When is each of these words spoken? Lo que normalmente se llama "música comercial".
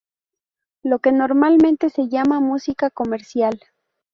Lo 0.81 0.97
que 0.97 1.11
normalmente 1.11 1.91
se 1.91 2.09
llama 2.09 2.39
"música 2.39 2.89
comercial". 2.89 3.59